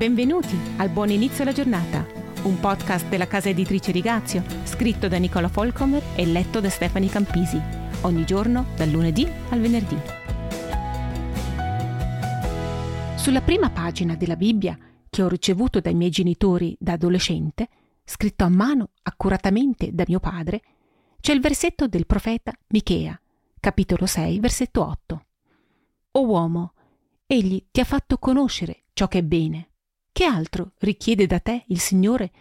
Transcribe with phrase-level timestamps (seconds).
[0.00, 2.06] Benvenuti al Buon Inizio alla Giornata,
[2.44, 7.60] un podcast della casa editrice Rigazio, scritto da Nicola Folcomer e letto da Stefani Campisi,
[8.00, 9.98] ogni giorno dal lunedì al venerdì.
[13.14, 14.78] Sulla prima pagina della Bibbia,
[15.10, 17.68] che ho ricevuto dai miei genitori da adolescente,
[18.02, 20.62] scritto a mano accuratamente da mio padre,
[21.20, 23.20] c'è il versetto del profeta Michea,
[23.60, 25.24] capitolo 6, versetto 8.
[26.12, 26.72] O uomo,
[27.26, 29.69] egli ti ha fatto conoscere ciò che è bene.
[30.12, 32.32] Che altro richiede da te il Signore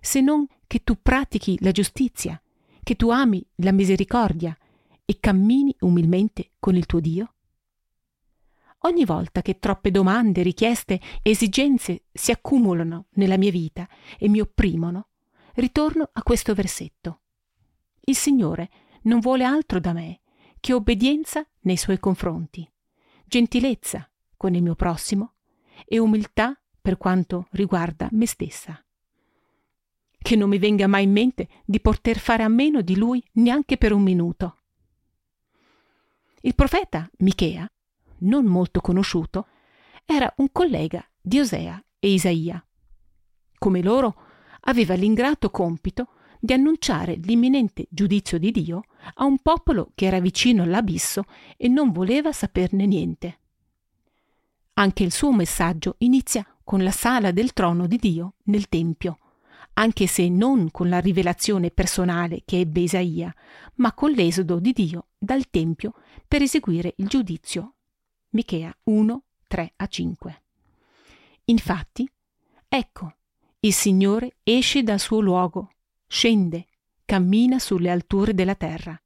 [0.00, 2.40] se non che tu pratichi la giustizia,
[2.82, 4.56] che tu ami la misericordia
[5.04, 7.34] e cammini umilmente con il tuo Dio?
[8.84, 15.08] Ogni volta che troppe domande, richieste esigenze si accumulano nella mia vita e mi opprimono,
[15.54, 17.20] ritorno a questo versetto.
[18.00, 18.70] Il Signore
[19.02, 20.20] non vuole altro da me
[20.58, 22.68] che obbedienza nei suoi confronti,
[23.24, 25.34] gentilezza con il mio prossimo
[25.84, 28.84] e umiltà per quanto riguarda me stessa.
[30.18, 33.76] Che non mi venga mai in mente di poter fare a meno di lui neanche
[33.76, 34.56] per un minuto.
[36.40, 37.70] Il profeta Michea,
[38.18, 39.46] non molto conosciuto,
[40.04, 42.64] era un collega di Osea e Isaia.
[43.58, 44.16] Come loro,
[44.62, 46.08] aveva l'ingrato compito
[46.40, 48.82] di annunciare l'imminente giudizio di Dio
[49.14, 51.24] a un popolo che era vicino all'abisso
[51.56, 53.38] e non voleva saperne niente.
[54.74, 59.18] Anche il suo messaggio inizia con la sala del trono di Dio nel Tempio,
[59.74, 63.30] anche se non con la rivelazione personale che ebbe Isaia,
[63.74, 65.92] ma con l'esodo di Dio dal Tempio
[66.26, 67.74] per eseguire il giudizio.
[68.30, 70.42] Michea 1, 3 a 5.
[71.44, 72.10] Infatti,
[72.66, 73.16] ecco,
[73.60, 75.72] il Signore esce dal suo luogo,
[76.06, 76.68] scende,
[77.04, 78.98] cammina sulle alture della terra.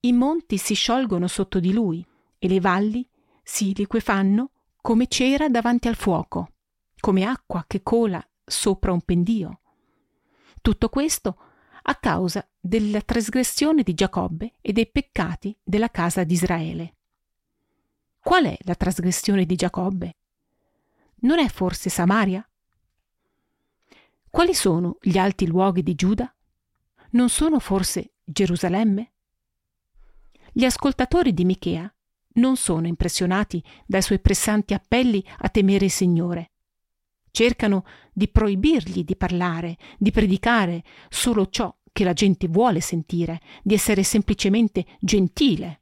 [0.00, 2.02] I monti si sciolgono sotto di lui
[2.38, 3.06] e le valli
[3.42, 6.51] si liquefanno come cera davanti al fuoco,
[7.02, 9.58] come acqua che cola sopra un pendio.
[10.60, 11.36] Tutto questo
[11.82, 16.94] a causa della trasgressione di Giacobbe e dei peccati della casa di Israele.
[18.20, 20.14] Qual è la trasgressione di Giacobbe?
[21.22, 22.48] Non è forse Samaria?
[24.30, 26.32] Quali sono gli alti luoghi di Giuda?
[27.10, 29.10] Non sono forse Gerusalemme?
[30.52, 31.92] Gli ascoltatori di Michea
[32.34, 36.51] non sono impressionati dai suoi pressanti appelli a temere il Signore.
[37.32, 43.72] Cercano di proibirgli di parlare, di predicare solo ciò che la gente vuole sentire, di
[43.72, 45.80] essere semplicemente gentile.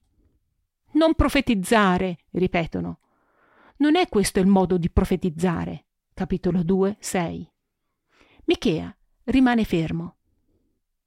[0.93, 3.01] Non profetizzare, ripetono.
[3.79, 5.87] Non è questo il modo di profetizzare.
[6.15, 7.53] Capitolo 2, 6.
[8.45, 10.19] Michea rimane fermo.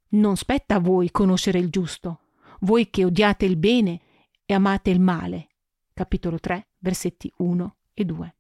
[0.09, 2.19] Non spetta a voi conoscere il giusto,
[2.61, 4.01] voi che odiate il bene
[4.45, 5.47] e amate il male.
[5.93, 8.35] Capitolo 3, versetti 1 e 2.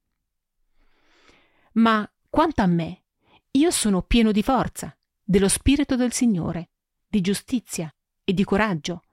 [1.73, 3.03] Ma quanto a me,
[3.51, 6.69] io sono pieno di forza, dello Spirito del Signore,
[7.07, 9.03] di giustizia e di coraggio,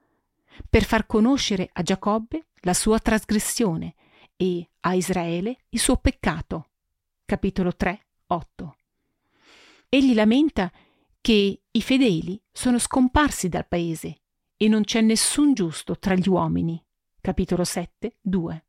[0.69, 3.94] per far conoscere a Giacobbe la sua trasgressione
[4.37, 6.69] e a Israele il suo peccato.
[7.25, 8.76] Capitolo 3, 8.
[9.88, 10.70] Egli lamenta
[11.20, 14.20] che i fedeli sono scomparsi dal paese
[14.56, 16.82] e non c'è nessun giusto tra gli uomini.
[17.20, 18.65] Capitolo 7, 2.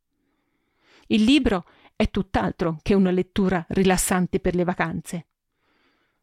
[1.07, 1.65] Il libro
[2.01, 5.27] è tutt'altro che una lettura rilassante per le vacanze.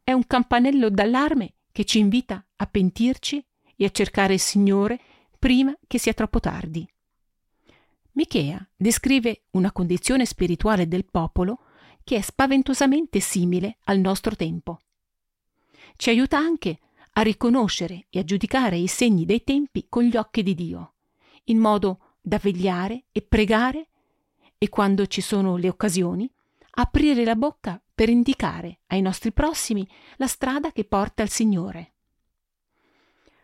[0.03, 3.41] È un campanello d'allarme che ci invita a pentirci
[3.77, 4.99] e a cercare il Signore
[5.39, 6.85] prima che sia troppo tardi.
[8.11, 11.59] Michea descrive una condizione spirituale del popolo
[12.03, 14.81] che è spaventosamente simile al nostro tempo.
[15.95, 16.79] Ci aiuta anche
[17.13, 20.95] a riconoscere e a giudicare i segni dei tempi con gli occhi di Dio,
[21.45, 23.88] in modo da vegliare e pregare
[24.59, 26.29] e quando ci sono le occasioni,
[26.71, 29.87] aprire la bocca per indicare ai nostri prossimi
[30.17, 31.93] la strada che porta al Signore.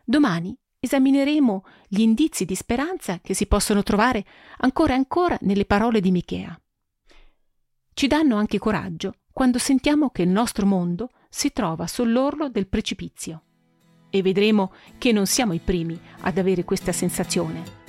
[0.03, 4.23] Domani esamineremo gli indizi di speranza che si possono trovare
[4.57, 6.59] ancora e ancora nelle parole di Michea.
[7.93, 13.41] Ci danno anche coraggio quando sentiamo che il nostro mondo si trova sull'orlo del precipizio.
[14.09, 17.84] E vedremo che non siamo i primi ad avere questa sensazione.